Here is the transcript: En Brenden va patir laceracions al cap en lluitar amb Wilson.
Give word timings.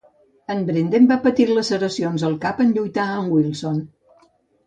En 0.51 0.61
Brenden 0.69 1.03
va 1.11 1.17
patir 1.25 1.45
laceracions 1.49 2.25
al 2.29 2.37
cap 2.45 2.63
en 2.65 2.73
lluitar 2.77 3.05
amb 3.19 3.35
Wilson. 3.37 3.77